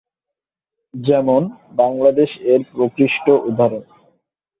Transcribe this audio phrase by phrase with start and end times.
[0.93, 1.51] যেমন-
[1.73, 3.83] বাংলাদেশ এর প্রকৃষ্ট উদাহরণ।